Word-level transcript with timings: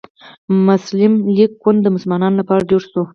مسلم 0.67 1.13
لیګ 1.35 1.51
ګوند 1.61 1.79
د 1.83 1.87
مسلمانانو 1.95 2.39
لپاره 2.41 2.67
جوړ 2.69 2.81
شو. 2.91 3.01